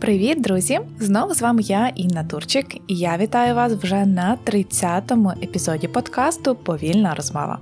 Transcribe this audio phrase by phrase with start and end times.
[0.00, 0.80] Привіт, друзі!
[1.00, 6.54] Знову з вами я, Інна Турчик, і я вітаю вас вже на 30-му епізоді подкасту
[6.54, 7.58] Повільна розмова.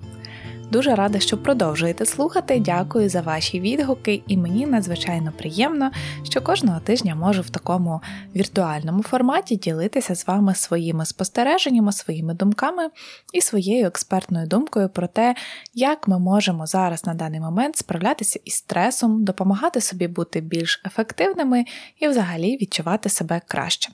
[0.71, 2.61] Дуже рада, що продовжуєте слухати.
[2.61, 5.91] Дякую за ваші відгуки, і мені надзвичайно приємно,
[6.23, 8.01] що кожного тижня можу в такому
[8.37, 12.91] віртуальному форматі ділитися з вами своїми спостереженнями, своїми думками
[13.33, 15.34] і своєю експертною думкою про те,
[15.75, 21.64] як ми можемо зараз на даний момент справлятися із стресом, допомагати собі бути більш ефективними
[21.98, 23.92] і взагалі відчувати себе краще.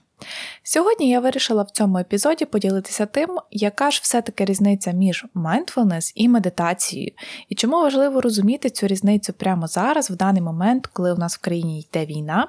[0.62, 6.28] Сьогодні я вирішила в цьому епізоді поділитися тим, яка ж все-таки різниця між mindfulness і
[6.28, 7.12] медитацією,
[7.48, 11.40] і чому важливо розуміти цю різницю прямо зараз, в даний момент, коли у нас в
[11.40, 12.48] країні йде війна,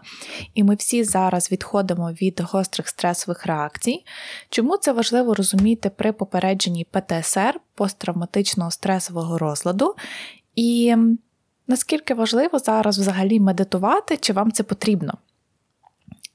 [0.53, 4.05] і ми всі зараз відходимо від гострих стресових реакцій.
[4.49, 9.95] Чому це важливо розуміти при попередженні ПТСР посттравматичного стресового розладу?
[10.55, 10.95] І
[11.67, 15.17] наскільки важливо зараз взагалі медитувати, чи вам це потрібно?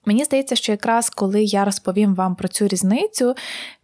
[0.09, 3.35] Мені здається, що якраз коли я розповім вам про цю різницю,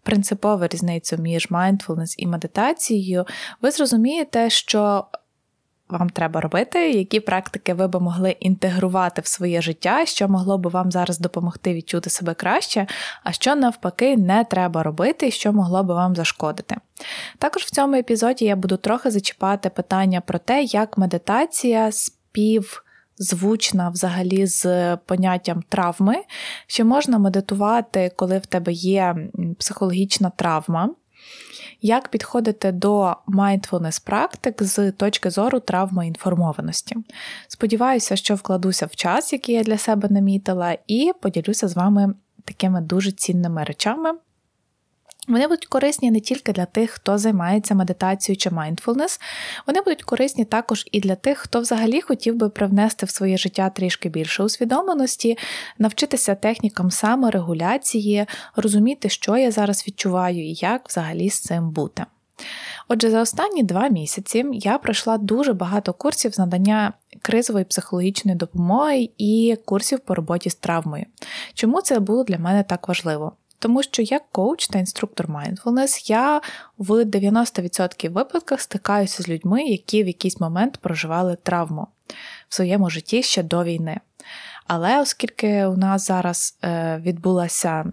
[0.03, 3.25] принципову різницю між mindfulness і медитацією,
[3.62, 5.05] ви зрозумієте, що.
[5.89, 10.70] Вам треба робити, які практики ви би могли інтегрувати в своє життя, що могло би
[10.70, 12.86] вам зараз допомогти відчути себе краще,
[13.25, 16.77] а що навпаки не треба робити, і що могло би вам зашкодити.
[17.38, 22.84] Також в цьому епізоді я буду трохи зачіпати питання про те, як медитація спів
[23.18, 26.14] звучна взагалі з поняттям травми,
[26.66, 29.16] що можна медитувати, коли в тебе є
[29.58, 30.90] психологічна травма.
[31.82, 36.96] Як підходити до mindfulness практик з точки зору травмоінформованості?
[37.48, 42.80] Сподіваюся, що вкладуся в час, який я для себе намітила, і поділюся з вами такими
[42.80, 44.12] дуже цінними речами,
[45.28, 49.20] вони будуть корисні не тільки для тих, хто займається медитацією чи mindfulness,
[49.66, 53.71] вони будуть корисні також і для тих, хто взагалі хотів би привнести в своє життя
[53.71, 55.38] трішки більше усвідомленості,
[55.78, 58.26] навчитися технікам саморегуляції,
[58.56, 62.04] розуміти, що я зараз відчуваю і як взагалі з цим бути.
[62.88, 69.10] Отже, за останні два місяці я пройшла дуже багато курсів з надання кризової психологічної допомоги
[69.19, 71.06] і курсів по роботі з травмою.
[71.54, 73.32] Чому це було для мене так важливо?
[73.59, 76.41] Тому що як коуч та інструктор mindfulness я
[76.78, 81.87] в 90% випадках стикаюся з людьми, які в якийсь момент проживали травму
[82.48, 84.00] в своєму житті ще до війни.
[84.66, 87.92] Але оскільки у нас зараз е, відбулася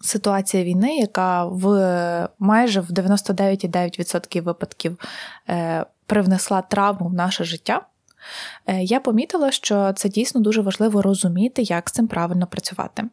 [0.00, 4.98] ситуація війни, яка в майже в 99,9% випадків
[5.48, 7.86] е, привнесла травму в наше життя,
[8.80, 13.04] я помітила, що це дійсно дуже важливо розуміти, як з цим правильно працювати.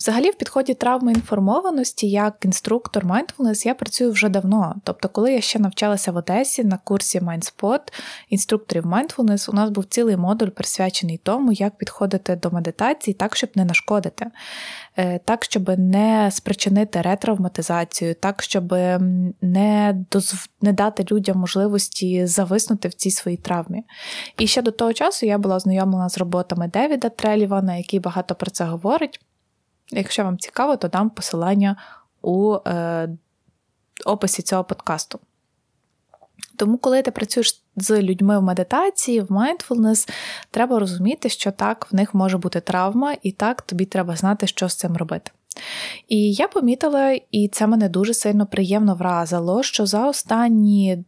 [0.00, 4.74] Взагалі, в підході травми інформованості, як інструктор mindfulness, я працюю вже давно.
[4.84, 7.80] Тобто, коли я ще навчалася в Одесі на курсі MindSpot
[8.28, 13.50] інструкторів mindfulness, у нас був цілий модуль присвячений тому, як підходити до медитації так, щоб
[13.54, 14.26] не нашкодити.
[14.96, 18.72] Е, так, щоб не спричинити ретравматизацію, так, щоб
[19.42, 20.48] не дозв...
[20.62, 23.82] не дати людям можливості зависнути в цій своїй травмі.
[24.38, 28.50] І ще до того часу я була ознайомлена з роботами Девіда Трелівана, який багато про
[28.50, 29.20] це говорить.
[29.90, 31.76] Якщо вам цікаво, то дам посилання
[32.22, 33.08] у е,
[34.06, 35.20] описі цього подкасту.
[36.56, 40.10] Тому, коли ти працюєш з людьми в медитації, в mindfulness,
[40.50, 44.68] треба розуміти, що так, в них може бути травма, і так тобі треба знати, що
[44.68, 45.30] з цим робити.
[46.08, 51.04] І я помітила, і це мене дуже сильно приємно вразило, що за останні.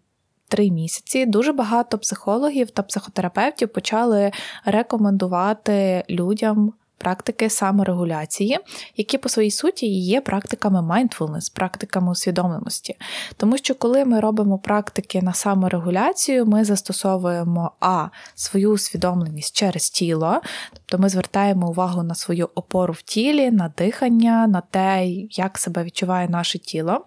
[0.51, 4.33] Три місяці дуже багато психологів та психотерапевтів почали
[4.65, 8.59] рекомендувати людям практики саморегуляції,
[8.97, 12.97] які по своїй суті є практиками mindfulness, практиками усвідомленості.
[13.37, 20.41] Тому що, коли ми робимо практики на саморегуляцію, ми застосовуємо а свою усвідомленість через тіло,
[20.73, 25.85] тобто ми звертаємо увагу на свою опору в тілі, на дихання, на те, як себе
[25.85, 27.07] відчуває наше тіло.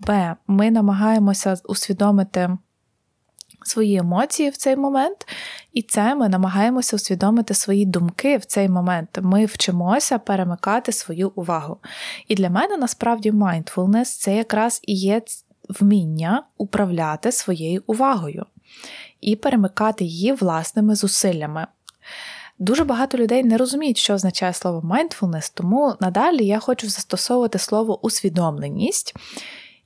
[0.00, 0.36] Б.
[0.46, 2.58] Ми намагаємося усвідомити
[3.62, 5.26] свої емоції в цей момент,
[5.72, 9.18] і це ми намагаємося усвідомити свої думки в цей момент.
[9.22, 11.76] Ми вчимося перемикати свою увагу.
[12.28, 15.22] І для мене насправді mindfulness це якраз і є
[15.68, 18.46] вміння управляти своєю увагою
[19.20, 21.66] і перемикати її власними зусиллями.
[22.58, 28.04] Дуже багато людей не розуміють, що означає слово mindfulness, тому надалі я хочу застосовувати слово
[28.04, 29.14] усвідомленість.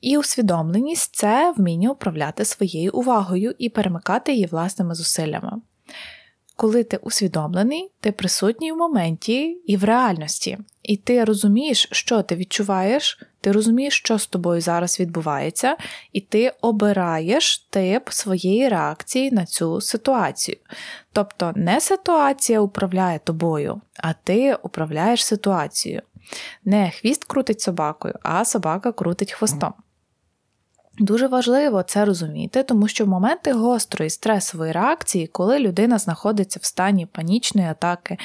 [0.02, 5.52] І усвідомленість це вміння управляти своєю увагою і перемикати її власними зусиллями.
[6.56, 12.36] коли ти усвідомлений, ти присутній в моменті і в реальності, і ти розумієш, що ти
[12.36, 15.76] відчуваєш, ти розумієш, що з тобою зараз відбувається,
[16.12, 20.56] і ти обираєш тип своєї реакції на цю ситуацію.
[21.12, 26.02] Тобто не ситуація управляє тобою, а ти управляєш ситуацією.
[26.64, 29.72] Не хвіст крутить собакою, а собака крутить хвостом.
[31.02, 36.64] Дуже важливо це розуміти, тому що в моменти гострої стресової реакції, коли людина знаходиться в
[36.64, 38.18] стані панічної атаки,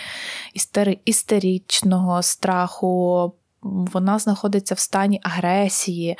[1.06, 6.18] істеричного страху, вона знаходиться в стані агресії,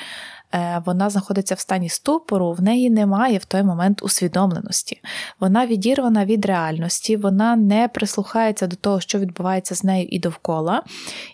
[0.85, 5.01] вона знаходиться в стані ступору, в неї немає в той момент усвідомленості.
[5.39, 10.83] Вона відірвана від реальності, вона не прислухається до того, що відбувається з нею і довкола.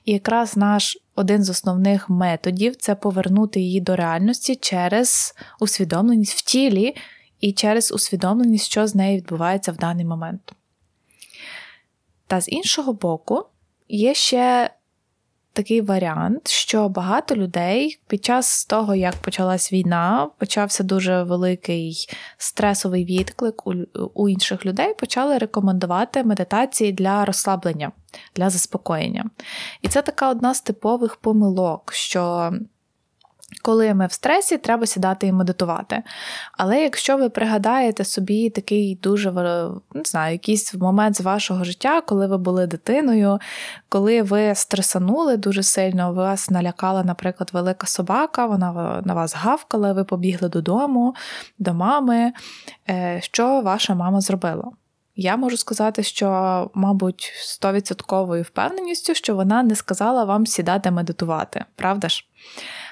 [0.05, 6.41] І якраз наш один з основних методів це повернути її до реальності через усвідомленість в
[6.41, 6.95] тілі
[7.39, 10.53] і через усвідомленість, що з нею відбувається в даний момент.
[12.27, 13.45] Та з іншого боку,
[13.89, 14.69] є ще
[15.53, 22.07] такий варіант, що багато людей під час того, як почалась війна, почався дуже великий
[22.37, 23.67] стресовий відклик
[24.13, 27.91] у, інших людей, почали рекомендувати медитації для розслаблення,
[28.35, 29.29] для заспокоєння.
[29.81, 32.53] І це така одна з типових помилок, що
[33.61, 36.03] коли ми в стресі, треба сідати і медитувати.
[36.57, 39.31] Але якщо ви пригадаєте собі такий дуже
[39.93, 43.39] не знаю, якийсь момент з вашого життя, коли ви були дитиною,
[43.89, 50.03] коли ви стресанули дуже сильно, вас налякала, наприклад, велика собака, вона на вас гавкала, ви
[50.03, 51.15] побігли додому,
[51.59, 52.33] до мами,
[52.89, 54.71] е, що ваша мама зробила?
[55.15, 62.09] Я можу сказати, що, мабуть, 100% впевненістю, що вона не сказала вам сідати медитувати, правда
[62.09, 62.25] ж?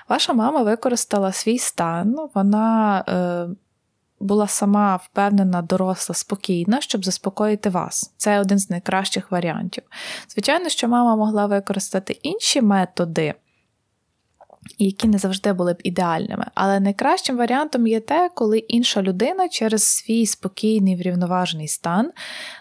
[0.10, 3.56] Ваша мама використала свій стан, вона е,
[4.20, 8.14] була сама впевнена, доросла, спокійна, щоб заспокоїти вас.
[8.18, 9.84] Це один з найкращих варіантів.
[10.30, 13.34] Звичайно, що мама могла використати інші методи
[14.78, 16.46] які не завжди були б ідеальними.
[16.56, 22.12] Але найкращим варіантом є те, коли інша людина через свій спокійний врівноважений стан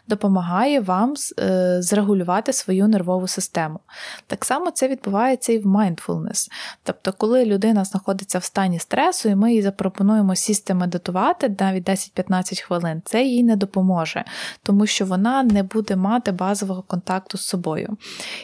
[0.06, 3.80] допомагає вам е, зрегулювати свою нервову систему.
[4.26, 6.50] Так само це відбувається і в mindfulness.
[6.82, 12.62] Тобто, коли людина знаходиться в стані стресу, і ми їй запропонуємо сісти медитувати навіть 10-15
[12.62, 14.24] хвилин, це їй не допоможе,
[14.62, 17.96] тому що вона не буде мати базового контакту з собою.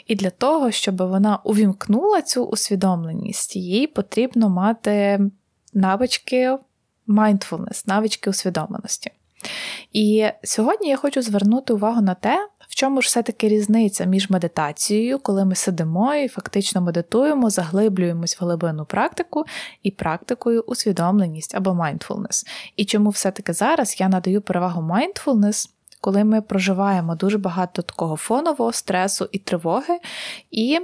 [0.06, 5.20] І для того, щоб вона увімкнула цю усвідомленість діяльності, їй потрібно мати
[5.74, 6.58] навички
[7.08, 9.10] mindfulness, навички усвідомленості.
[9.92, 15.18] І сьогодні я хочу звернути увагу на те, в чому ж все-таки різниця між медитацією,
[15.18, 19.44] коли ми сидимо і фактично медитуємо, заглиблюємось в глибину практику,
[19.82, 22.46] і практикою усвідомленість або mindfulness.
[22.76, 25.70] І чому все-таки зараз я надаю перевагу mindfulness,
[26.00, 29.98] коли ми проживаємо дуже багато такого фонового стресу і тривоги,
[30.50, 30.80] і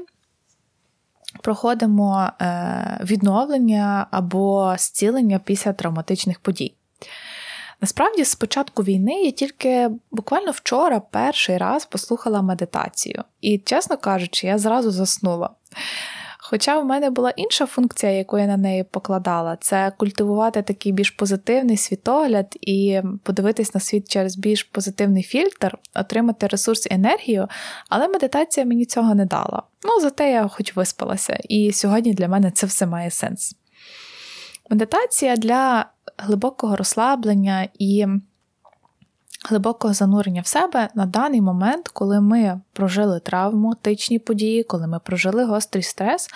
[1.42, 6.74] проходимо е, відновлення або зцілення після травматичних подій.
[7.80, 14.46] Насправді, з початку війни я тільки буквально вчора перший раз послухала медитацію, і, чесно кажучи,
[14.46, 15.50] я зразу заснула.
[16.38, 21.10] Хоча в мене була інша функція, яку я на неї покладала, це культивувати такий більш
[21.10, 27.48] позитивний світогляд і подивитись на світ через більш позитивний фільтр, отримати ресурс і енергію,
[27.88, 29.62] але медитація мені цього не дала.
[29.84, 33.56] Ну, зате я хоч виспалася, і сьогодні для мене це все має сенс.
[34.70, 35.86] Медитація для
[36.18, 38.06] глибокого розслаблення і
[39.48, 45.44] глибокого занурення в себе на даний момент, коли ми прожили травматичні події, коли ми прожили
[45.44, 46.28] гострий стрес,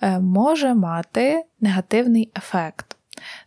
[0.00, 2.96] е, може мати негативний ефект.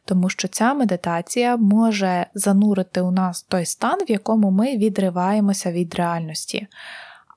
[0.05, 5.95] Тому що ця медитація може занурити у нас той стан, в якому ми відриваємося від
[5.95, 6.67] реальності.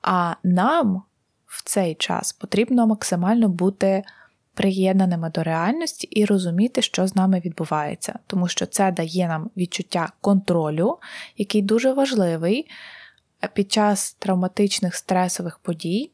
[0.03, 1.03] А нам
[1.49, 4.05] в цей час потрібно максимально бути
[4.55, 10.13] приєднаними до реальності і розуміти, що з нами відбувається, тому що це дає нам відчуття
[10.21, 10.99] контролю,
[11.37, 12.71] який дуже важливий
[13.55, 16.11] під час травматичних стресових подій,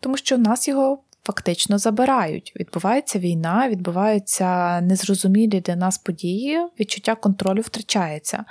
[0.00, 2.52] тому що нас його фактично забирають.
[2.56, 8.44] Відбувається війна, відбуваються незрозумілі для нас події, відчуття контролю втрачається.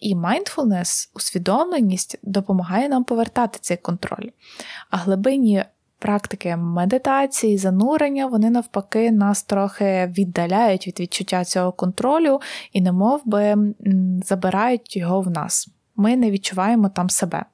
[0.00, 4.28] І mindfulness, усвідомленість допомагає нам повертати цей контроль.
[4.90, 5.64] А глибинні
[5.98, 12.40] практики медитації, занурення, вони навпаки нас трохи віддаляють від відчуття цього контролю
[12.72, 13.56] і, немов би,
[14.24, 15.68] забирають його в нас.
[15.96, 17.44] Ми не відчуваємо там себе.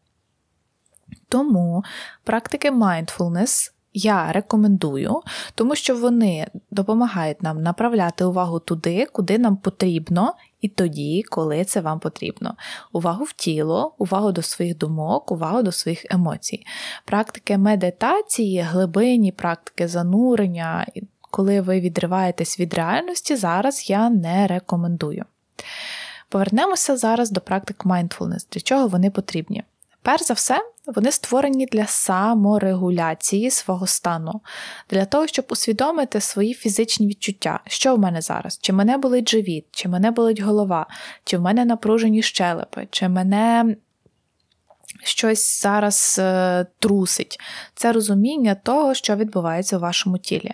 [1.29, 1.85] Тому
[2.25, 5.21] практики mindfulness я рекомендую,
[5.55, 11.81] тому що вони допомагають нам направляти увагу туди, куди нам потрібно, і тоді, коли це
[11.81, 12.55] вам потрібно.
[12.93, 16.67] Увагу в тіло, увагу до своїх думок, увагу до своїх емоцій.
[17.05, 20.87] Практики медитації, глибинні практики занурення,
[21.31, 25.25] коли ви відриваєтесь від реальності, зараз я не рекомендую.
[26.29, 29.65] Повернемося зараз до практик mindfulness, для чого вони потрібні.
[30.03, 34.41] Перш за все, вони створені для саморегуляції свого стану,
[34.91, 39.67] для того, щоб усвідомити свої фізичні відчуття, що в мене зараз, чи мене болить живіт,
[39.71, 40.87] чи мене болить голова,
[41.25, 43.77] чи в мене напружені щелепи, чи мене.
[45.05, 47.41] Щось зараз е, трусить.
[47.75, 50.53] Це розуміння того, що відбувається у вашому тілі.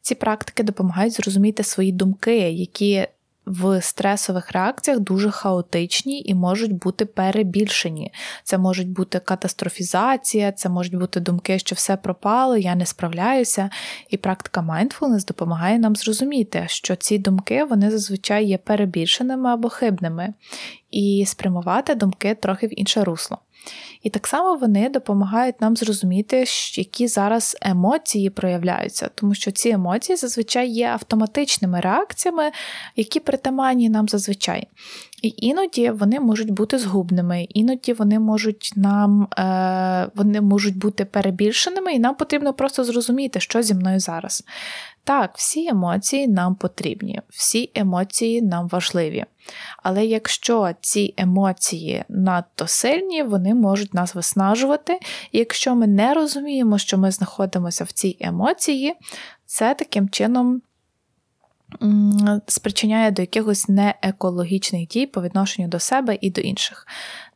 [0.00, 3.06] Ці практики допомагають зрозуміти свої думки, які
[3.46, 8.12] в стресових реакціях дуже хаотичні і можуть бути перебільшені.
[8.44, 13.70] Це можуть бути катастрофізація, це можуть бути думки, що все пропало, я не справляюся.
[14.10, 20.34] І практика mindfulness допомагає нам зрозуміти, що ці думки вони зазвичай є перебільшеними або хибними,
[20.90, 23.38] і спрямувати думки трохи в інше русло.
[24.02, 26.44] І так само вони допомагають нам зрозуміти,
[26.74, 32.50] які зараз емоції проявляються, тому що ці емоції зазвичай є автоматичними реакціями,
[32.96, 34.66] які притаманні нам зазвичай.
[35.22, 41.92] І іноді вони можуть бути згубними, іноді вони можуть нам е, вони можуть бути перебільшеними,
[41.92, 44.44] і нам потрібно просто зрозуміти, що зі мною зараз.
[45.04, 49.24] Так, всі емоції нам потрібні, всі емоції нам важливі.
[49.82, 54.98] Але якщо ці емоції надто сильні, вони можуть нас виснажувати.
[55.32, 58.94] І якщо ми не розуміємо, що ми знаходимося в цій емоції,
[59.46, 60.62] це таким чином.
[62.46, 66.86] Спричиняє до якихось неекологічних дій по відношенню до себе і до інших.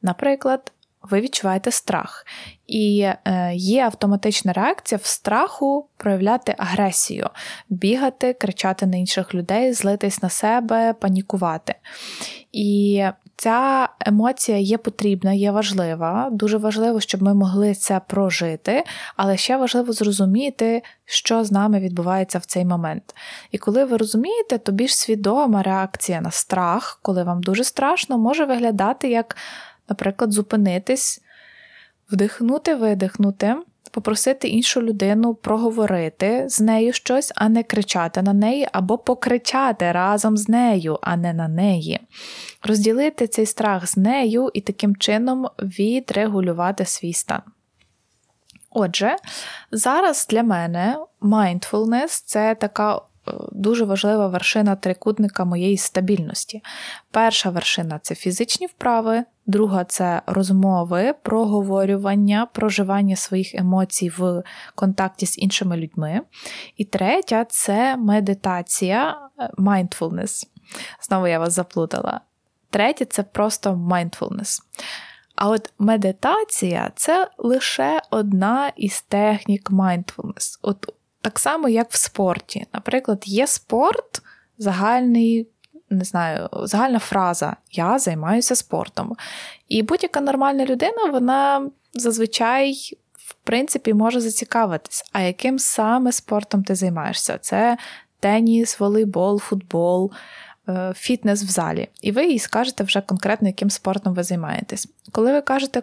[0.02, 0.72] Наприклад,
[1.02, 2.26] ви відчуваєте страх.
[2.66, 7.30] І е, є автоматична реакція в страху проявляти агресію,
[7.68, 11.74] бігати, кричати на інших людей, злитись на себе, панікувати.
[12.52, 13.04] І
[13.40, 16.28] ця емоція є потрібна, є важлива.
[16.32, 18.84] Дуже важливо, щоб ми могли це прожити,
[19.16, 23.14] але ще важливо зрозуміти, що з нами відбувається в цей момент.
[23.50, 28.44] І коли ви розумієте, то більш свідома реакція на страх, коли вам дуже страшно, може
[28.44, 29.36] виглядати як
[29.88, 31.22] наприклад, зупинитись,
[32.12, 33.56] вдихнути, видихнути,
[33.90, 40.36] попросити іншу людину проговорити з нею щось, а не кричати на неї, або покричати разом
[40.36, 42.00] з нею, а не на неї.
[42.62, 47.42] Розділити цей страх з нею і таким чином відрегулювати свій стан.
[48.70, 49.16] Отже,
[49.72, 53.00] зараз для мене mindfulness– це така
[53.52, 56.62] дуже важлива вершина трикутника моєї стабільності.
[57.10, 64.42] Перша вершина це фізичні вправи, друга це розмови, проговорювання, проживання своїх емоцій в
[64.74, 66.20] контакті з іншими людьми.
[66.76, 70.46] І третя це медитація, е, mindfulness.
[71.02, 72.20] Знову я вас заплутала.
[72.70, 74.62] Третє це просто mindfulness.
[75.34, 80.58] А от медитація це лише одна із технік mindfulness.
[80.62, 82.66] От так само, як в спорті.
[82.74, 84.22] Наприклад, є спорт,
[84.58, 85.48] загальний,
[85.90, 89.16] не знаю, загальна фраза Я займаюся спортом.
[89.68, 92.96] І будь-яка нормальна людина, вона зазвичай.
[93.14, 97.38] В принципі, може зацікавитись, а яким саме спортом ти займаєшся?
[97.38, 97.76] Це
[98.20, 100.12] теніс, волейбол, футбол,
[100.68, 101.88] е, фітнес в залі.
[102.00, 104.88] І ви їй скажете вже конкретно, яким спортом ви займаєтесь.
[105.12, 105.82] Коли ви кажете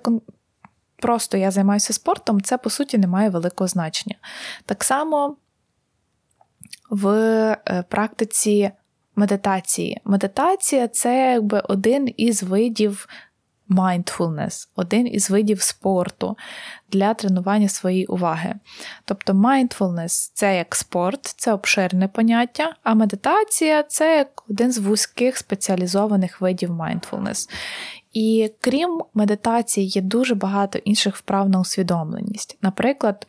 [0.96, 4.16] просто я займаюся спортом, це по суті не має великого значення.
[4.66, 5.36] Так само
[6.90, 8.72] в е, практиці
[9.18, 10.02] медитації.
[10.06, 13.08] Медитація це якби один із видів
[13.70, 16.38] mindfulness, один із видів спорту
[16.92, 18.56] для тренування своєї уваги.
[19.06, 25.38] Тобто mindfulness це як спорт, це обширне поняття, а медитація це як один з вузьких
[25.38, 27.50] спеціалізованих видів mindfulness.
[28.14, 32.58] І крім медитації, є дуже багато інших вправ на усвідомленість.
[32.62, 33.28] Наприклад,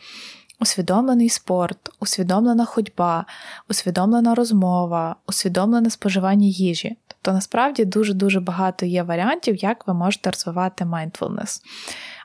[0.61, 3.27] усвідомлений спорт, усвідомлена ходьба,
[3.69, 6.97] усвідомлена розмова, усвідомлене споживання їжі.
[7.07, 11.61] Тобто, насправді дуже-дуже багато є варіантів, як ви можете розвивати mindfulness.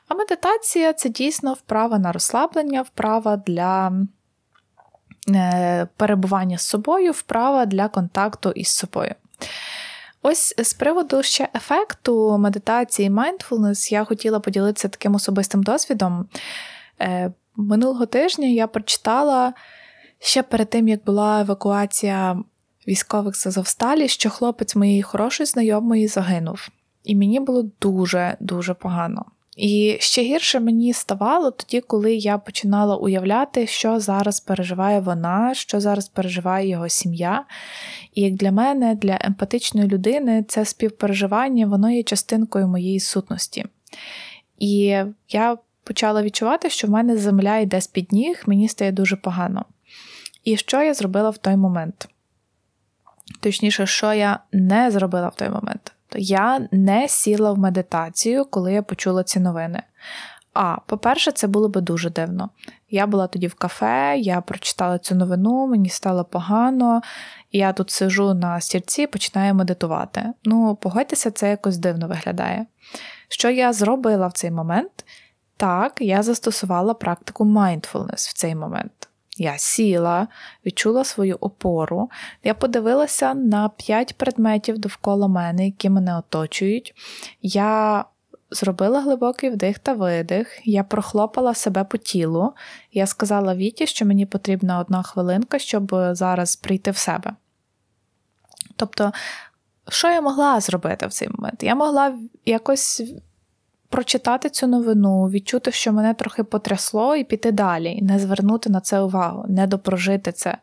[0.08, 3.92] А медитація це дійсно вправа на розслаблення, вправа для
[5.28, 9.14] е, перебування з собою, вправа для контакту із собою.
[10.22, 16.28] Ось з приводу ще ефекту медитації mindfulness я хотіла поділитися таким особистим досвідом.
[17.56, 19.52] Минулого тижня я прочитала
[20.18, 22.38] ще перед тим, як була евакуація
[22.88, 26.68] військових з Азовсталі, що хлопець моєї хорошої знайомої загинув.
[27.04, 29.24] І мені було дуже-дуже погано.
[29.56, 35.80] І ще гірше мені ставало тоді, коли я починала уявляти, що зараз переживає вона, що
[35.80, 37.44] зараз переживає його сім'я.
[38.14, 43.64] І як для мене, для емпатичної людини, це співпереживання, воно є частинкою моєї сутності.
[44.58, 44.96] І
[45.28, 49.64] я почала відчувати, що в мене земля йде з під ніг, мені стає дуже погано.
[50.44, 52.08] І що я зробила в той момент?
[53.40, 55.92] Точніше, що я не зробила в той момент?
[56.08, 59.82] То я не сіла в медитацію, коли я почула ці новини.
[60.52, 62.50] А, по-перше, це було би дуже дивно.
[62.90, 67.02] Я була тоді в кафе, я прочитала цю новину, мені стало погано,
[67.52, 70.32] я тут сижу на стільці і починаю медитувати.
[70.44, 72.66] Ну, погодьтеся, це якось дивно виглядає.
[73.28, 75.04] Що я зробила в цей момент?
[75.64, 79.08] Так, я застосувала практику mindfulness в цей момент.
[79.38, 80.28] Я сіла,
[80.66, 82.10] відчула свою опору,
[82.42, 86.94] я подивилася на п'ять предметів довкола мене, які мене оточують.
[87.42, 88.04] Я
[88.50, 92.52] зробила глибокий вдих та видих, я прохлопала себе по тілу,
[92.92, 97.32] я сказала Віті, що мені потрібна одна хвилинка, щоб зараз прийти в себе.
[98.76, 99.12] Тобто,
[99.88, 101.62] що я могла зробити в цей момент?
[101.62, 103.02] Я могла якось
[103.94, 108.80] прочитати цю новину, відчути, що мене трохи потрясло, і піти далі, і не звернути на
[108.80, 110.58] це увагу, не допрожити це.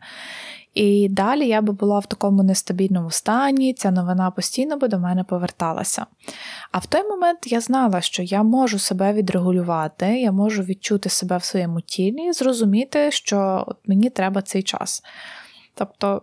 [0.74, 5.24] І далі я би була в такому нестабільному стані, ця новина постійно би до мене
[5.24, 6.06] поверталася.
[6.72, 11.38] А в той момент я знала, що я можу себе відрегулювати, я можу відчути себе
[11.38, 15.04] в своєму тілі зрозуміти, що мені треба цей час.
[15.76, 16.22] Тобто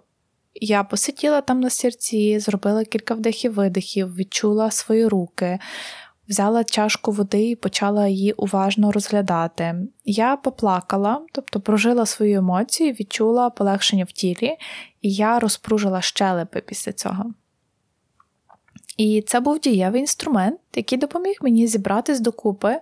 [0.55, 5.59] я посиділа там на серці, зробила кілька вдихів-видихів, відчула свої руки,
[6.29, 9.75] взяла чашку води і почала її уважно розглядати.
[10.05, 14.57] Я поплакала, тобто прожила свої емоції, відчула полегшення в тілі,
[15.03, 17.33] і я розпружила щелепи після цього.
[18.97, 22.81] І це був дієвий інструмент, який допоміг мені зібратись докупи,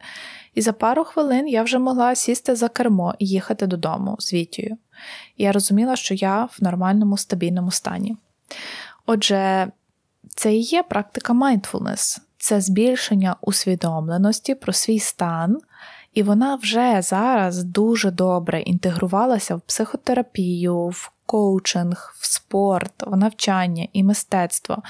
[0.54, 4.76] і за пару хвилин я вже могла сісти за кермо і їхати додому з Вітію.
[5.38, 8.16] Я розуміла, що я в нормальному стабільному стані.
[9.06, 9.72] Отже,
[10.28, 15.58] це і є практика mindfulness це збільшення усвідомленості про свій стан,
[16.14, 23.88] і вона вже зараз дуже добре інтегрувалася в психотерапію, в коучинг, в спорт, в навчання
[23.92, 24.82] і мистецтво.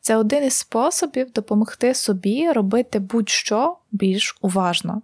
[0.00, 5.02] Це один із способів допомогти собі робити будь-що більш уважно.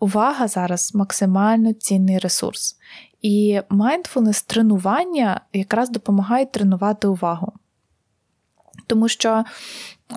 [0.00, 2.76] Увага зараз максимально цінний ресурс.
[3.22, 7.52] І mindfulness тренування якраз допомагає тренувати увагу.
[8.90, 9.44] Тому що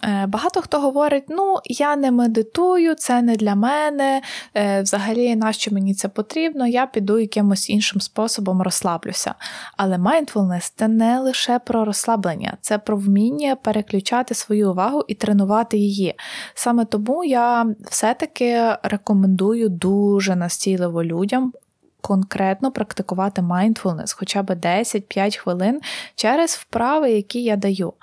[0.03, 4.21] Е, багато хто говорить, ну, я не медитую, це не для мене,
[4.55, 9.35] е, взагалі, нащо мені це потрібно, я піду якимось іншим способом розслаблюся.
[9.77, 15.77] Але mindfulness– це не лише про розслаблення, це про вміння переключати свою увагу і тренувати
[15.77, 16.15] її.
[16.53, 21.53] Саме тому я все-таки рекомендую дуже настійливо людям.
[22.01, 25.81] Конкретно практикувати mindfulness хоча б 10-5 хвилин
[26.15, 27.93] через вправи, які я даю.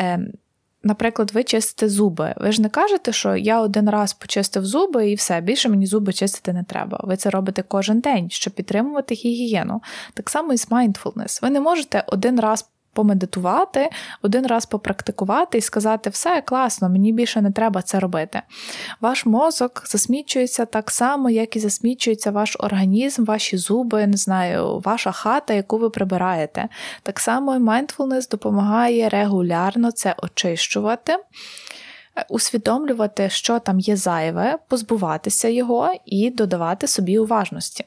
[0.00, 0.32] Ем,
[0.82, 2.34] Наприклад, ви чистите зуби.
[2.36, 6.12] Ви ж не кажете, що я один раз почистив зуби і все, більше мені зуби
[6.12, 7.00] чистити не треба.
[7.04, 9.82] Ви це робите кожен день, щоб підтримувати гігієну.
[10.14, 11.42] Так само і з mindfulness.
[11.42, 13.90] Ви не можете один раз помедитувати,
[14.22, 18.42] один раз попрактикувати і сказати, все класно, мені більше не треба це робити.
[19.00, 25.12] Ваш мозок засмічується так само, як і засмічується ваш організм, ваші зуби, не знаю, ваша
[25.12, 26.68] хата, яку ви прибираєте.
[27.02, 31.16] Так само і mindfulness допомагає регулярно це очищувати.
[32.28, 37.84] Усвідомлювати, що там є зайве, позбуватися його і додавати собі уважності.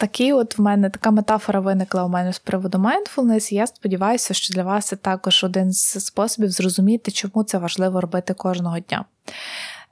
[0.00, 4.34] Такий от в мене така метафора виникла у мене з приводу mindfulness, і я сподіваюся,
[4.34, 9.04] що для вас це також один з способів зрозуміти, чому це важливо робити кожного дня.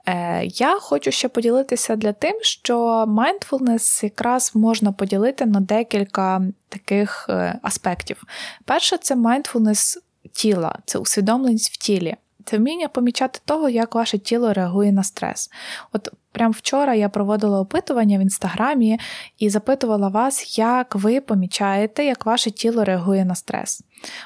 [0.05, 7.25] Е, я хочу ще поділитися для тим, що mindfulness якраз можна поділити на декілька таких
[7.29, 8.23] е, аспектів.
[8.65, 9.97] Перше, це mindfulness
[10.33, 12.15] тіла, це усвідомленість в тілі.
[12.45, 15.49] Це вміння помічати того, як ваше тіло реагує на стрес.
[15.91, 18.99] От прямо вчора я проводила опитування в інстаграмі
[19.37, 23.81] і запитувала вас, як ви помічаєте, як ваше тіло реагує на стрес.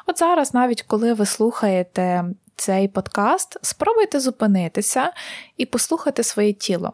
[0.05, 5.11] От зараз, навіть коли ви слухаєте цей подкаст, спробуйте зупинитися
[5.57, 6.93] і послухати своє тіло.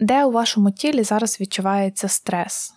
[0.00, 2.74] Де у вашому тілі зараз відчувається стрес?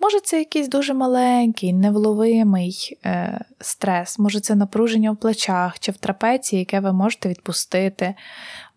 [0.00, 5.96] Може, це якийсь дуже маленький, невловимий е, стрес, може, це напруження в плечах чи в
[5.96, 8.14] трапеції, яке ви можете відпустити.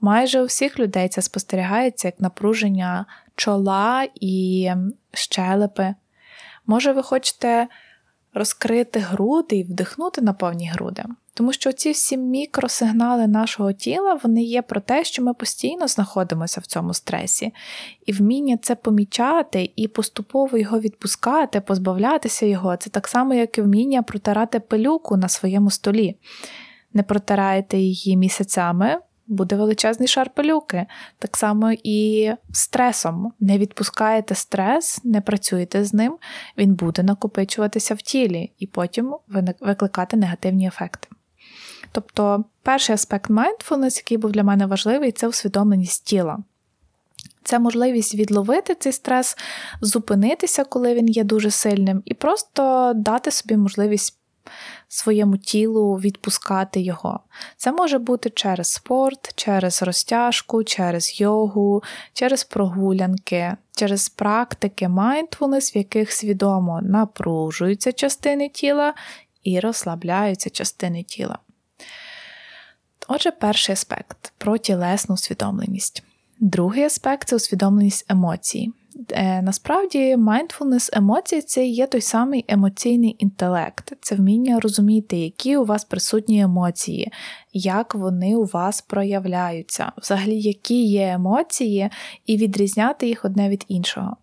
[0.02, 4.72] Майже у всіх людей це спостерігається як напруження чола і
[5.14, 5.96] щелепи.
[6.66, 7.68] Може, ви хочете
[8.34, 11.04] розкрити груди і вдихнути на повні груди.
[11.38, 16.62] Тому що ці всі мікросигнали нашого тіла вони є про те, що ми постійно знаходимося
[16.62, 17.54] в цьому стресі.
[18.06, 23.62] І вміння це помічати і поступово його відпускати, позбавлятися його це так само, як і
[23.62, 26.18] вміння протирати пилюку на своєму столі.
[26.94, 28.98] Не протираєте її місяцями,
[29.28, 30.86] буде величезний шар пилюки.
[31.20, 33.34] Так само і стресом.
[33.40, 36.18] Не відпускаєте стрес, не працюєте з ним,
[36.58, 39.16] він буде накопичуватися в тілі і потім
[39.62, 41.08] викликати негативні ефекти.
[41.92, 46.38] Тобто, перший аспект mindfulness, який був для мене важливий, це усвідомленість тіла.
[47.44, 49.38] Це можливість відловити цей стрес,
[49.82, 54.18] зупинитися, коли він є дуже сильним, і просто дати собі можливість
[54.88, 57.20] своєму тілу відпускати його.
[57.58, 65.78] Це може бути через спорт, через розтяжку, через йогу, через прогулянки, через практики mindfulness, в
[65.78, 68.94] яких свідомо напружуються частини тіла
[69.44, 71.40] і розслабляються частини тіла.
[73.08, 76.04] Отже, перший аспект про тілесну усвідомленість.
[76.40, 78.72] Другий аспект це усвідомленість емоцій.
[79.12, 85.66] Е, насправді, mindfulness емоцій це є той самий емоційний інтелект, це вміння розуміти, які у
[85.66, 87.12] вас присутні емоції,
[87.54, 91.90] як вони у вас проявляються, взагалі, які є емоції,
[92.26, 94.18] і відрізняти їх одне від іншого.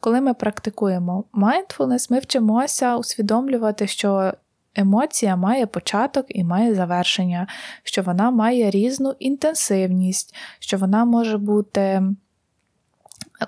[0.00, 4.32] Коли ми практикуємо mindfulness, ми вчимося усвідомлювати, що
[4.74, 7.46] емоція має початок і має завершення,
[7.82, 12.02] що вона має різну інтенсивність, що вона може бути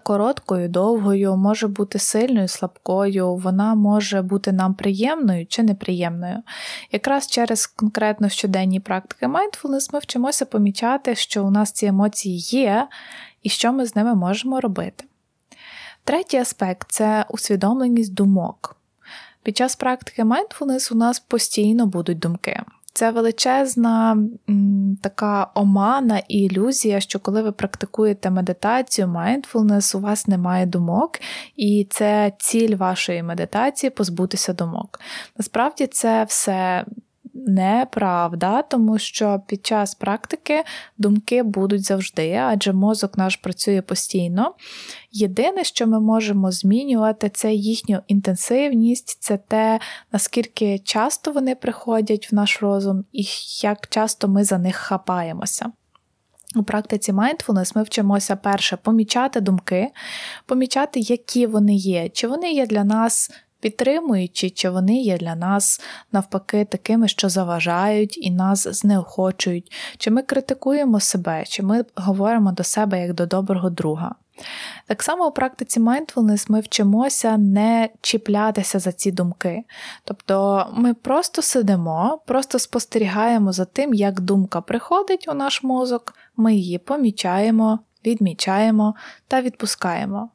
[0.02, 6.42] короткою, довгою, може бути сильною, слабкою, вона може бути нам приємною чи неприємною.
[6.92, 12.88] Якраз через конкретно щоденні практики mindfulness ми вчимося помічати, що у нас ці емоції є
[13.42, 15.04] і що ми з ними можемо робити.
[16.04, 18.76] Третій аспект це усвідомленість думок.
[19.44, 22.60] Під час практики mindfulness у нас постійно будуть думки.
[22.92, 24.18] Це величезна
[25.02, 31.20] така омана і ілюзія, що коли ви практикуєте медитацію, mindfulness, у вас немає думок,
[31.56, 35.00] і це ціль вашої медитації позбутися думок.
[35.38, 36.84] Насправді це все
[37.34, 40.64] неправда, тому що під час практики
[40.98, 44.54] думки будуть завжди, адже мозок наш працює постійно.
[45.12, 49.80] Єдине, що ми можемо змінювати, це їхню інтенсивність, це те,
[50.12, 53.24] наскільки часто вони приходять в наш розум і
[53.62, 55.72] як часто ми за них хапаємося.
[56.56, 59.90] У практиці mindfulness ми вчимося перше помічати думки,
[60.46, 63.30] помічати, які вони є, чи вони є для нас
[63.64, 65.80] підтримуючи, чи вони є для нас
[66.12, 72.64] навпаки такими, що заважають і нас знеохочують, чи ми критикуємо себе, чи ми говоримо до
[72.64, 74.14] себе як до доброго друга.
[74.86, 79.64] Так само у практиці mindfulness ми вчимося не чіплятися за ці думки.
[80.04, 86.54] Тобто ми просто сидимо, просто спостерігаємо за тим, як думка приходить у наш мозок, ми
[86.54, 88.94] її помічаємо, відмічаємо
[89.28, 90.30] та відпускаємо.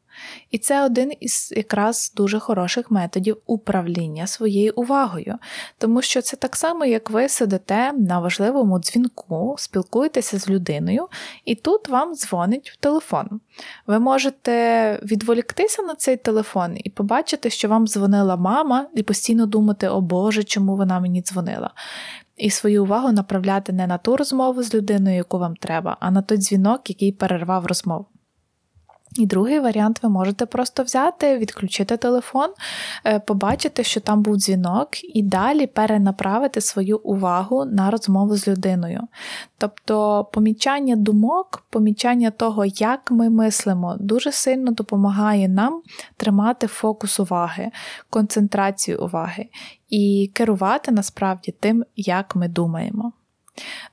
[0.51, 5.35] І це один із якраз дуже хороших методів управління своєю увагою,
[5.77, 11.07] тому що це так само, як ви сидите на важливому дзвінку, спілкуєтеся з людиною,
[11.45, 13.41] і тут вам дзвонить в телефон.
[13.87, 19.89] Ви можете відволіктися на цей телефон і побачити, що вам дзвонила мама, і постійно думати,
[19.89, 21.71] о Боже, чому вона мені дзвонила.
[22.37, 26.21] І свою увагу направляти не на ту розмову з людиною, яку вам треба, а на
[26.21, 28.05] той дзвінок, який перервав розмову.
[29.15, 32.49] І другий варіант ви можете просто взяти, відключити телефон,
[33.05, 39.01] е, побачити, що там був дзвінок, і далі перенаправити свою увагу на розмову з людиною.
[39.57, 45.81] Тобто помічання думок, помічання того, як ми мислимо, дуже сильно допомагає нам
[46.17, 47.71] тримати фокус уваги,
[48.09, 49.45] концентрацію уваги
[49.89, 53.13] і керувати насправді тим, як ми думаємо.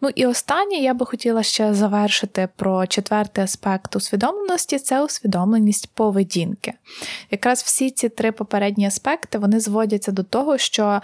[0.00, 6.72] Ну і останнє я би хотіла ще завершити про четвертий аспект усвідомленості це усвідомленість поведінки.
[7.30, 11.00] Якраз всі ці три попередні аспекти вони зводяться до того, що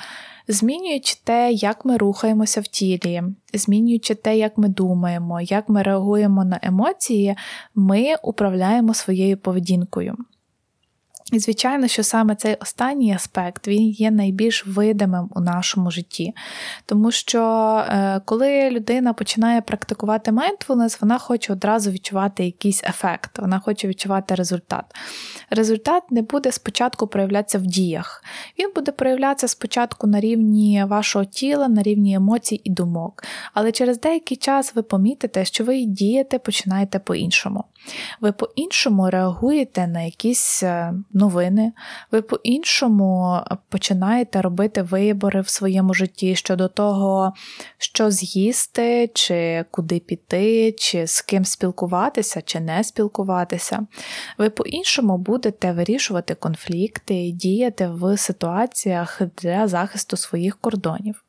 [0.49, 3.23] змінюючи те, як ми рухаємося в тілі,
[3.55, 7.37] змінюючи те, як ми думаємо, як ми реагуємо на емоції,
[7.75, 10.17] ми управляємо своєю поведінкою.
[11.33, 16.35] І, звичайно, що саме цей останній аспект він є найбільш видимим у нашому житті.
[16.87, 17.43] Тому що
[17.89, 24.35] е, коли людина починає практикувати mindfulness, вона хоче одразу відчувати якийсь ефект, вона хоче відчувати
[24.35, 24.85] результат.
[25.51, 28.25] Результат не буде спочатку проявлятися в діях.
[28.59, 33.25] Він буде проявлятися спочатку на рівні вашого тіла, на рівні емоцій і думок.
[33.55, 37.65] Але через деякий час ви помітите, що ви дієте починаєте по-іншому.
[38.21, 40.63] Ви по-іншому реагуєте на якісь.
[41.23, 41.73] Е, новини,
[42.13, 47.33] ви по-іншому починаєте робити вибори в своєму житті щодо того,
[47.79, 53.87] що з'їсти, чи куди піти, чи з ким спілкуватися, чи не спілкуватися.
[54.39, 61.25] Ви по-іншому будете вирішувати конфлікти і діяти в ситуаціях для захисту своїх кордонів.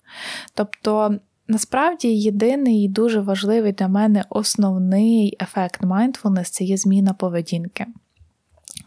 [0.54, 1.18] Тобто.
[1.48, 7.86] Насправді, єдиний і дуже важливий для мене основний ефект mindfulness– це є зміна поведінки.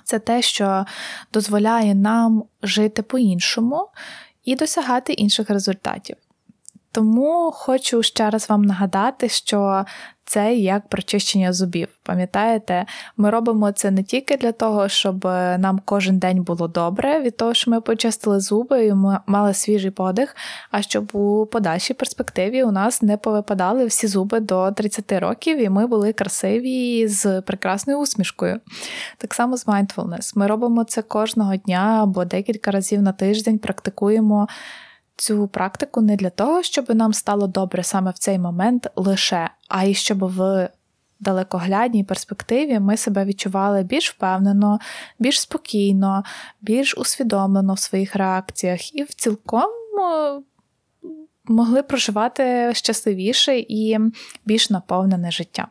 [0.06, 0.86] Це те, що
[1.32, 3.88] дозволяє нам жити по-іншому
[4.44, 6.16] і досягати інших результатів.
[6.92, 9.84] Тому хочу ще раз вам нагадати, що
[10.26, 11.88] це як прочищення зубів.
[12.02, 12.86] Пам'ятаєте,
[13.16, 15.24] ми робимо це не тільки для того, щоб
[15.58, 18.94] нам кожен день було добре, від того, що ми почистили зуби і
[19.26, 20.36] мали свіжий подих,
[20.70, 25.68] а щоб у подальшій перспективі у нас не повипадали всі зуби до 30 років, і
[25.68, 28.60] ми були красиві з прекрасною усмішкою.
[29.18, 30.32] Так само з mindfulness.
[30.34, 34.48] Ми робимо це кожного дня або декілька разів на тиждень, практикуємо
[35.16, 39.84] цю практику не для того, щоб нам стало добре саме в цей момент лише, а
[39.84, 40.68] й щоб в
[41.20, 44.78] далекоглядній перспективі ми себе відчували більш впевнено,
[45.18, 46.24] більш спокійно,
[46.60, 50.40] більш усвідомлено в своїх реакціях і в цілком е,
[51.44, 53.98] могли проживати щасливіше і
[54.44, 55.68] більш наповнене життя.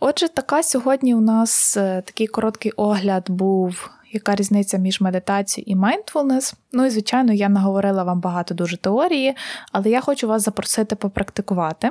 [0.00, 5.76] Отже, така сьогодні у нас е, такий короткий огляд був яка різниця між медитацією і
[5.76, 6.54] mindfulness.
[6.72, 9.36] Ну і, звичайно, я наговорила вам багато дуже теорії,
[9.72, 11.90] але я хочу вас запросити попрактикувати.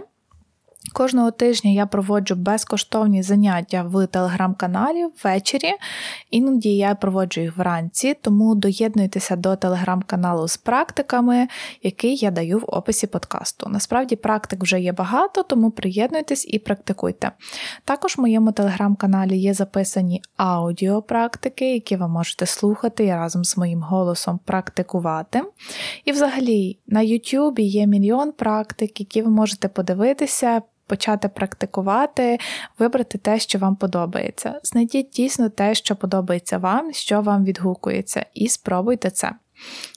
[0.92, 5.72] Кожного тижня я проводжу безкоштовні заняття в телеграм-каналі ввечері,
[6.32, 11.48] іноді я проводжу їх вранці, тому доєднуйтеся до телеграм-каналу з практиками,
[11.84, 13.70] який я даю в описі подкасту.
[13.70, 17.32] Насправді практик вже є багато, тому приєднуйтесь і практикуйте.
[17.86, 23.82] Також в моєму телеграм-каналі є записані аудіопрактики, які ви можете слухати і разом з моїм
[23.82, 25.44] голосом практикувати.
[26.06, 30.62] І взагалі на YouTube є мільйон практик, які ви можете подивитися
[30.94, 32.40] почати практикувати,
[32.80, 34.60] вибрати те, що вам подобається.
[34.64, 39.32] Знайдіть дійсно те, що подобається вам, що вам відгукується, і спробуйте це.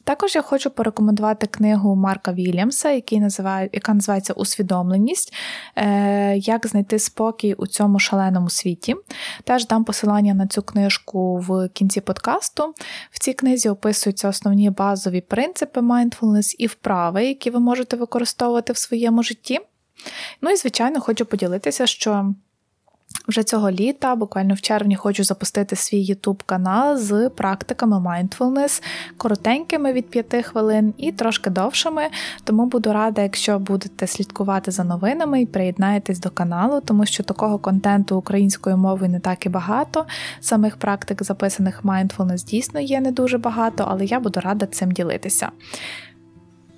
[0.04, 5.34] Також я хочу порекомендувати книгу Марка Вільямса, який називає, яка називається Усвідомленість,
[5.76, 8.96] е, як знайти спокій у цьому шаленому світі.
[9.44, 12.74] Теж дам посилання на цю книжку в кінці подкасту.
[13.10, 18.76] В цій книзі описуються основні базові принципи mindfulness і вправи, які ви можете використовувати в
[18.76, 19.60] своєму житті.
[20.42, 22.34] Ну і, звичайно, хочу поділитися, що.
[23.28, 28.82] Вже цього літа, буквально в червні, хочу запустити свій YouTube канал з практиками mindfulness,
[29.16, 32.02] коротенькими від 5 хвилин і трошки довшими.
[32.44, 37.58] Тому буду рада, якщо будете слідкувати за новинами і приєднаєтесь до каналу, тому що такого
[37.58, 40.06] контенту українською мовою не так і багато.
[40.40, 45.50] Самих практик, записаних mindfulness, дійсно є не дуже багато, але я буду рада цим ділитися.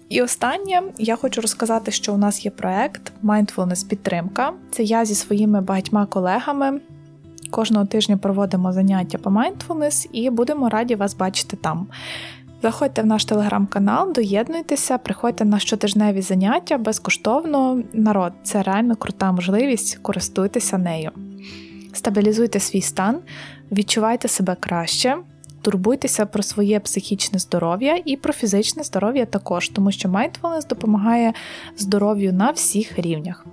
[0.09, 4.53] І останнє я хочу розказати, що у нас є проект Mindfulness підтримка.
[4.71, 6.81] Це я зі своїми багатьма колегами.
[7.51, 11.87] Кожного тижня проводимо заняття по mindfulness і будемо раді вас бачити там.
[12.63, 17.83] Заходьте в наш телеграм-канал, доєднуйтеся, приходьте на щотижневі заняття безкоштовно.
[17.93, 21.11] Народ, це реально крута можливість, користуйтеся нею.
[21.93, 23.19] Стабілізуйте свій стан,
[23.73, 25.17] відчувайте себе краще
[25.63, 31.33] турбуйтеся про своє психічне здоров'я і про фізичне здоров'я також, тому що mindfulness допомагає
[31.77, 33.47] здоров'ю на всіх рівнях.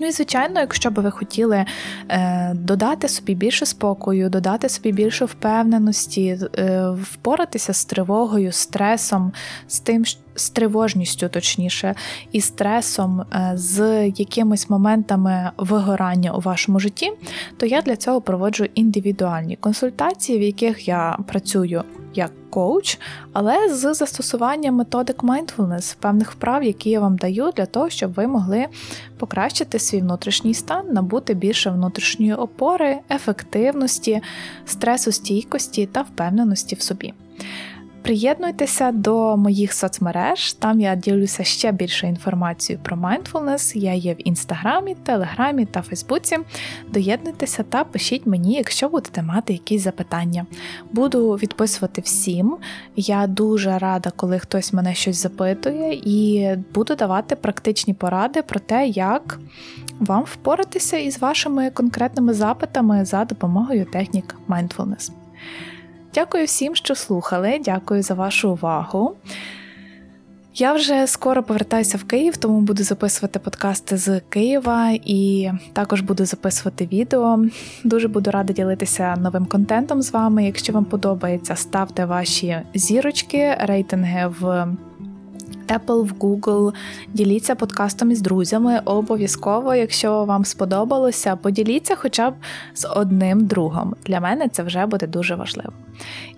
[0.00, 1.64] Ну і, звичайно, якщо би ви хотіли
[2.08, 9.32] е, додати собі більше спокою, додати собі більше впевненості, е, впоратися з тривогою, стресом,
[9.68, 10.04] з тим,
[10.36, 11.94] з тривожністю, точніше,
[12.32, 17.12] і стресом, е, з якимись моментами вигорання у вашому житті,
[17.56, 21.82] то я для цього проводжу індивідуальні консультації, в яких я працюю
[22.14, 22.98] як коуч,
[23.32, 28.26] але з застосуванням методик mindfulness, певних вправ, які я вам даю, для того, щоб ви
[28.26, 28.66] могли
[29.18, 34.20] покращити свій внутрішній стан, набути більше внутрішньої опори, ефективності,
[34.66, 37.14] стресостійкості та впевненості в собі.
[38.06, 43.78] Приєднуйтеся до моїх соцмереж, там я ділюся ще більше інформацією про mindfulness.
[43.78, 46.38] Я є в інстаграмі, телеграмі та Фейсбуці.
[46.92, 50.46] Доєднуйтеся та пишіть мені, якщо будете мати якісь запитання.
[50.92, 52.56] Буду відписувати всім.
[52.96, 58.86] Я дуже рада, коли хтось мене щось запитує, і буду давати практичні поради про те,
[58.86, 59.38] як
[60.00, 65.10] вам впоратися із вашими конкретними запитами за допомогою технік mindfulness.
[66.16, 67.60] Дякую всім, що слухали.
[67.64, 69.16] Дякую за вашу увагу.
[70.54, 76.24] Я вже скоро повертаюся в Київ, тому буду записувати подкасти з Києва і також буду
[76.24, 77.44] записувати відео.
[77.84, 80.44] Дуже буду рада ділитися новим контентом з вами.
[80.44, 84.66] Якщо вам подобається, ставте ваші зірочки, рейтинги в
[85.68, 86.74] Apple, в Google.
[87.12, 88.80] Діліться подкастом із друзями.
[88.84, 92.34] Обов'язково, якщо вам сподобалося, поділіться хоча б
[92.74, 93.94] з одним другом.
[94.06, 95.72] Для мене це вже буде дуже важливо.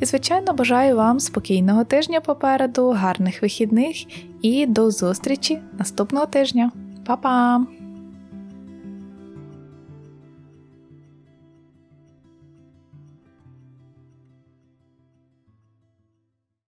[0.00, 3.96] І, звичайно, бажаю вам спокійного тижня попереду, гарних вихідних
[4.42, 6.70] і до зустрічі наступного тижня.
[7.06, 7.77] Па-па!